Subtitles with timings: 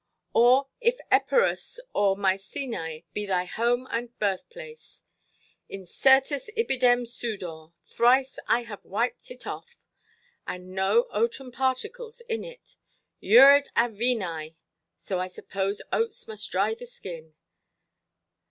[0.33, 9.29] Or if Epirus or Mycenæ be thy home and birthplace—incertus ibidem sudor—thrice I have wiped
[9.29, 9.77] it off,
[10.47, 12.77] and no oaten particles in it;
[13.21, 14.55] urit avenœ,
[14.97, 17.35] so I suppose oats must dry the skin.